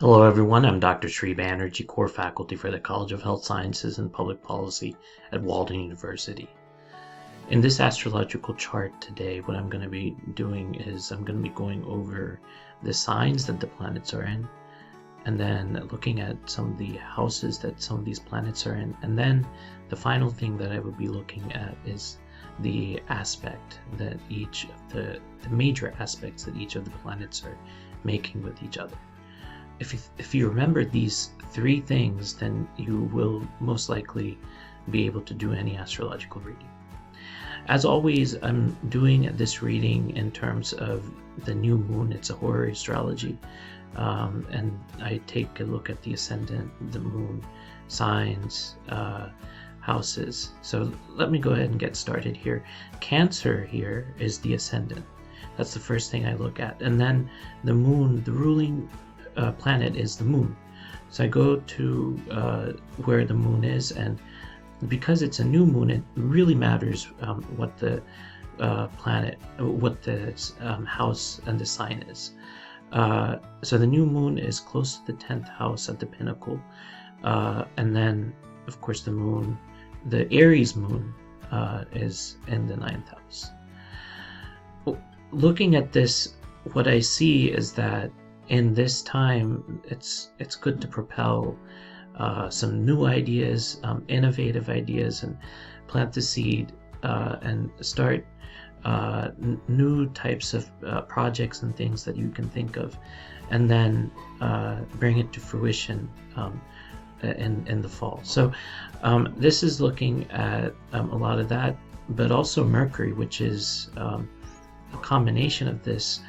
Hello 0.00 0.24
everyone, 0.24 0.64
I'm 0.64 0.80
Dr. 0.80 1.08
Sri 1.08 1.36
Banerjee, 1.36 1.86
core 1.86 2.08
faculty 2.08 2.56
for 2.56 2.68
the 2.68 2.80
College 2.80 3.12
of 3.12 3.22
Health 3.22 3.44
Sciences 3.44 3.98
and 3.98 4.12
Public 4.12 4.42
Policy 4.42 4.96
at 5.30 5.40
Walden 5.40 5.78
University. 5.78 6.50
In 7.48 7.60
this 7.60 7.78
astrological 7.78 8.54
chart 8.54 9.00
today, 9.00 9.38
what 9.38 9.56
I'm 9.56 9.68
going 9.68 9.84
to 9.84 9.88
be 9.88 10.16
doing 10.34 10.74
is 10.74 11.12
I'm 11.12 11.24
going 11.24 11.36
to 11.36 11.48
be 11.48 11.54
going 11.54 11.84
over 11.84 12.40
the 12.82 12.92
signs 12.92 13.46
that 13.46 13.60
the 13.60 13.68
planets 13.68 14.12
are 14.14 14.24
in, 14.24 14.48
and 15.26 15.38
then 15.38 15.88
looking 15.92 16.18
at 16.18 16.50
some 16.50 16.72
of 16.72 16.76
the 16.76 16.96
houses 16.96 17.58
that 17.60 17.80
some 17.80 18.00
of 18.00 18.04
these 18.04 18.18
planets 18.18 18.66
are 18.66 18.74
in, 18.74 18.96
and 19.02 19.16
then 19.16 19.46
the 19.90 19.96
final 19.96 20.28
thing 20.28 20.58
that 20.58 20.72
I 20.72 20.80
will 20.80 20.90
be 20.90 21.06
looking 21.06 21.52
at 21.52 21.76
is 21.86 22.18
the 22.58 23.00
aspect 23.10 23.78
that 23.98 24.18
each 24.28 24.64
of 24.64 24.92
the, 24.92 25.20
the 25.44 25.50
major 25.50 25.94
aspects 26.00 26.42
that 26.46 26.56
each 26.56 26.74
of 26.74 26.84
the 26.84 26.98
planets 26.98 27.44
are 27.44 27.56
making 28.02 28.42
with 28.42 28.60
each 28.64 28.76
other 28.76 28.98
if 29.80 29.92
you, 29.92 29.98
if 30.18 30.34
you 30.34 30.48
remember 30.48 30.84
these 30.84 31.30
three 31.50 31.80
things, 31.80 32.34
then 32.34 32.68
you 32.76 33.10
will 33.12 33.42
most 33.60 33.88
likely 33.88 34.38
be 34.90 35.06
able 35.06 35.22
to 35.22 35.34
do 35.34 35.52
any 35.52 35.76
astrological 35.76 36.40
reading. 36.40 36.68
As 37.66 37.84
always, 37.84 38.34
I'm 38.42 38.76
doing 38.88 39.30
this 39.36 39.62
reading 39.62 40.14
in 40.16 40.30
terms 40.30 40.74
of 40.74 41.10
the 41.44 41.54
new 41.54 41.78
moon. 41.78 42.12
It's 42.12 42.30
a 42.30 42.34
horary 42.34 42.72
astrology. 42.72 43.38
Um, 43.96 44.46
and 44.50 44.78
I 45.00 45.20
take 45.26 45.60
a 45.60 45.64
look 45.64 45.88
at 45.88 46.02
the 46.02 46.12
ascendant, 46.12 46.70
the 46.92 46.98
moon, 46.98 47.44
signs, 47.88 48.76
uh, 48.88 49.28
houses. 49.80 50.50
So 50.62 50.92
let 51.10 51.30
me 51.30 51.38
go 51.38 51.50
ahead 51.50 51.70
and 51.70 51.78
get 51.78 51.96
started 51.96 52.36
here. 52.36 52.64
Cancer 53.00 53.64
here 53.64 54.14
is 54.18 54.38
the 54.38 54.54
ascendant. 54.54 55.04
That's 55.56 55.72
the 55.74 55.80
first 55.80 56.10
thing 56.10 56.26
I 56.26 56.34
look 56.34 56.58
at. 56.58 56.82
And 56.82 57.00
then 57.00 57.30
the 57.62 57.74
moon, 57.74 58.24
the 58.24 58.32
ruling 58.32 58.88
uh, 59.36 59.52
planet 59.52 59.96
is 59.96 60.16
the 60.16 60.24
moon. 60.24 60.56
So 61.10 61.24
I 61.24 61.28
go 61.28 61.56
to 61.56 62.20
uh, 62.30 62.72
where 63.04 63.24
the 63.24 63.34
moon 63.34 63.64
is, 63.64 63.92
and 63.92 64.18
because 64.88 65.22
it's 65.22 65.38
a 65.38 65.44
new 65.44 65.64
moon, 65.64 65.90
it 65.90 66.02
really 66.16 66.54
matters 66.54 67.08
um, 67.20 67.42
what 67.56 67.76
the 67.78 68.02
uh, 68.58 68.88
planet, 68.98 69.38
what 69.58 70.02
the 70.02 70.34
um, 70.60 70.84
house 70.84 71.40
and 71.46 71.58
the 71.58 71.66
sign 71.66 72.04
is. 72.08 72.32
Uh, 72.92 73.36
so 73.62 73.76
the 73.76 73.86
new 73.86 74.06
moon 74.06 74.38
is 74.38 74.60
close 74.60 74.98
to 74.98 75.12
the 75.12 75.18
10th 75.18 75.48
house 75.48 75.88
at 75.88 75.98
the 75.98 76.06
pinnacle. 76.06 76.60
Uh, 77.24 77.64
and 77.76 77.94
then, 77.94 78.32
of 78.66 78.80
course, 78.80 79.02
the 79.02 79.10
moon, 79.10 79.58
the 80.06 80.32
Aries 80.32 80.76
moon, 80.76 81.12
uh, 81.50 81.84
is 81.92 82.36
in 82.46 82.66
the 82.66 82.76
ninth 82.76 83.08
house. 83.08 83.50
Looking 85.32 85.74
at 85.74 85.92
this, 85.92 86.34
what 86.72 86.86
I 86.86 87.00
see 87.00 87.50
is 87.50 87.72
that 87.72 88.10
in 88.48 88.74
this 88.74 89.02
time, 89.02 89.80
it's 89.84 90.30
it's 90.38 90.56
good 90.56 90.80
to 90.80 90.88
propel 90.88 91.56
uh, 92.16 92.48
some 92.50 92.84
new 92.84 93.06
ideas, 93.06 93.80
um, 93.82 94.04
innovative 94.08 94.68
ideas, 94.68 95.22
and 95.22 95.36
plant 95.86 96.12
the 96.12 96.22
seed 96.22 96.72
uh, 97.02 97.36
and 97.42 97.70
start 97.80 98.26
uh, 98.84 99.30
n- 99.42 99.60
new 99.68 100.06
types 100.10 100.54
of 100.54 100.70
uh, 100.86 101.00
projects 101.02 101.62
and 101.62 101.74
things 101.74 102.04
that 102.04 102.16
you 102.16 102.28
can 102.30 102.48
think 102.48 102.76
of, 102.76 102.98
and 103.50 103.70
then 103.70 104.10
uh, 104.40 104.80
bring 104.98 105.18
it 105.18 105.32
to 105.32 105.40
fruition 105.40 106.08
um, 106.36 106.60
in 107.22 107.64
in 107.66 107.82
the 107.82 107.88
fall. 107.88 108.20
So 108.22 108.52
um, 109.02 109.34
this 109.36 109.62
is 109.62 109.80
looking 109.80 110.30
at 110.30 110.74
um, 110.92 111.10
a 111.10 111.16
lot 111.16 111.38
of 111.38 111.48
that, 111.48 111.76
but 112.10 112.30
also 112.30 112.64
Mercury, 112.64 113.12
which 113.12 113.40
is 113.40 113.90
um, 113.96 114.28
a 114.94 114.98
combination 114.98 115.68
of 115.68 115.82
this 115.82 116.20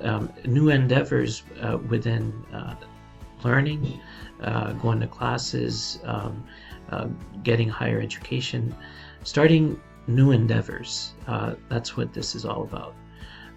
um, 0.00 0.32
new 0.44 0.70
endeavors 0.70 1.42
uh, 1.60 1.78
within 1.88 2.32
uh, 2.52 2.74
learning, 3.44 4.00
uh, 4.42 4.72
going 4.74 5.00
to 5.00 5.06
classes, 5.06 5.98
um, 6.04 6.44
uh, 6.90 7.08
getting 7.42 7.68
higher 7.68 8.00
education, 8.00 8.74
starting 9.24 9.80
new 10.06 10.32
endeavors. 10.32 11.14
Uh, 11.26 11.54
that's 11.68 11.96
what 11.96 12.12
this 12.12 12.34
is 12.34 12.44
all 12.44 12.62
about. 12.62 12.94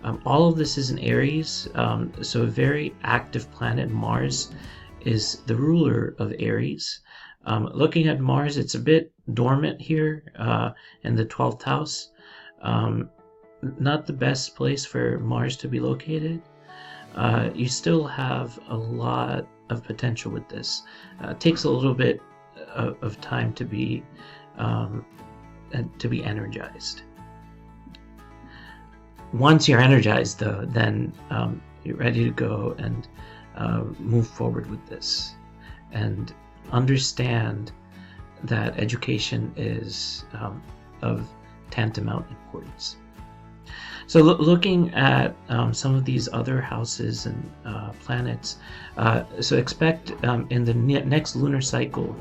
Um, 0.04 0.22
all 0.26 0.48
of 0.48 0.58
this 0.58 0.78
is 0.78 0.92
in 0.92 1.00
Aries, 1.00 1.68
um, 1.74 2.12
so 2.22 2.44
a 2.44 2.48
very 2.48 2.94
active 3.04 3.52
planet, 3.52 3.90
Mars, 3.90 4.52
is 5.02 5.38
the 5.48 5.56
ruler 5.56 6.16
of 6.20 6.34
Aries. 6.38 7.00
Um, 7.46 7.70
looking 7.74 8.08
at 8.08 8.20
Mars, 8.20 8.58
it's 8.58 8.76
a 8.76 8.80
bit 8.80 9.12
dormant 9.34 9.82
here 9.82 10.24
uh, 10.38 10.72
in 11.04 11.16
the 11.16 11.26
12th 11.26 11.64
house. 11.64 12.12
Um, 12.62 13.10
not 13.62 14.06
the 14.06 14.14
best 14.14 14.56
place 14.56 14.86
for 14.86 15.20
Mars 15.20 15.58
to 15.58 15.68
be 15.68 15.80
located. 15.80 16.42
Uh, 17.16 17.50
you 17.56 17.68
still 17.68 18.06
have 18.06 18.60
a 18.68 18.76
lot 18.76 19.48
of 19.70 19.84
potential 19.84 20.32
with 20.32 20.48
this. 20.50 20.84
Uh, 21.24 21.30
it 21.30 21.40
takes 21.40 21.64
a 21.64 21.70
little 21.70 21.94
bit 21.94 22.22
of, 22.74 23.02
of 23.02 23.20
time 23.22 23.54
to 23.54 23.66
be 23.66 24.04
um, 24.58 25.06
to 26.00 26.08
be 26.08 26.24
energized. 26.24 27.02
Once 29.34 29.68
you're 29.68 29.82
energized, 29.82 30.40
though, 30.40 30.66
then 30.70 31.12
um, 31.30 31.62
you're 31.84 31.98
ready 31.98 32.24
to 32.24 32.32
go 32.32 32.76
and 32.78 33.08
uh, 33.58 33.84
move 34.00 34.28
forward 34.28 34.70
with 34.70 34.86
this, 34.88 35.36
and 35.92 36.34
understand 36.72 37.72
that 38.44 38.78
education 38.80 39.52
is 39.58 40.26
um, 40.34 40.62
of 41.02 41.28
tantamount 41.72 42.30
importance. 42.30 42.98
So, 44.08 44.22
lo- 44.22 44.38
looking 44.38 44.94
at 44.94 45.36
um, 45.50 45.74
some 45.74 45.96
of 45.96 46.06
these 46.06 46.30
other 46.32 46.62
houses 46.62 47.26
and 47.26 47.52
uh, 47.66 47.92
planets, 48.04 48.58
uh, 48.98 49.24
so 49.42 49.58
expect 49.58 50.14
um, 50.24 50.46
in 50.52 50.64
the 50.64 50.74
ne- 50.74 51.04
next 51.04 51.36
lunar 51.36 51.62
cycle 51.62 52.16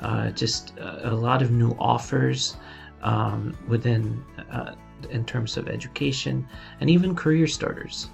uh, 0.00 0.30
just 0.30 0.76
a, 0.78 1.10
a, 1.10 1.14
lot 1.14 1.42
of 1.42 1.50
new 1.50 1.72
offers 1.78 2.56
um, 3.02 3.56
within, 3.68 4.22
uh, 4.50 4.74
in 5.10 5.24
terms 5.24 5.56
of 5.56 5.68
education 5.68 6.46
and 6.80 6.90
even 6.90 7.14
career 7.14 7.46
starters. 7.46 8.10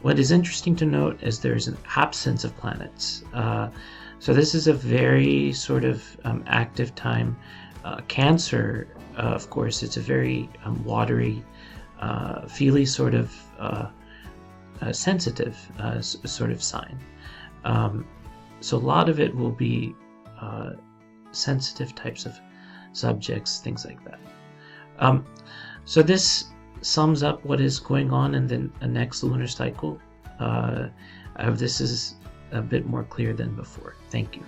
What 0.00 0.18
is 0.18 0.30
interesting 0.30 0.74
to 0.76 0.86
note 0.86 1.22
is 1.22 1.40
there's 1.40 1.68
an 1.68 1.76
absence 1.94 2.42
of 2.44 2.56
planets. 2.56 3.22
Uh, 3.34 3.68
so, 4.18 4.32
this 4.32 4.54
is 4.54 4.66
a 4.66 4.72
very 4.72 5.52
sort 5.52 5.84
of 5.84 6.02
um, 6.24 6.42
active 6.46 6.94
time. 6.94 7.36
Uh, 7.84 8.00
cancer 8.08 8.86
of 9.16 9.50
course, 9.50 9.82
it's 9.82 9.96
a 9.96 10.00
very 10.00 10.48
um, 10.64 10.82
watery, 10.84 11.44
uh, 12.00 12.46
feely 12.46 12.84
sort 12.84 13.14
of 13.14 13.32
uh, 13.58 13.86
uh 14.80 14.92
sensitive 14.92 15.56
uh, 15.78 15.96
s- 15.98 16.16
sort 16.24 16.50
of 16.50 16.62
sign. 16.62 16.98
Um, 17.64 18.06
so 18.60 18.76
a 18.76 18.84
lot 18.94 19.08
of 19.08 19.20
it 19.20 19.34
will 19.34 19.50
be 19.50 19.94
uh, 20.40 20.70
sensitive 21.32 21.94
types 21.94 22.26
of 22.26 22.38
subjects, 22.92 23.60
things 23.60 23.84
like 23.84 24.04
that. 24.04 24.20
Um, 24.98 25.24
so 25.84 26.02
this 26.02 26.46
sums 26.80 27.22
up 27.22 27.44
what 27.44 27.60
is 27.60 27.78
going 27.78 28.12
on 28.12 28.34
in 28.34 28.46
the 28.46 28.86
next 28.86 29.22
lunar 29.22 29.46
cycle. 29.46 29.98
I 30.40 31.44
hope 31.44 31.56
this 31.56 31.80
is 31.80 32.16
a 32.50 32.60
bit 32.60 32.86
more 32.86 33.04
clear 33.04 33.32
than 33.32 33.54
before. 33.54 33.94
Thank 34.10 34.36
you. 34.36 34.44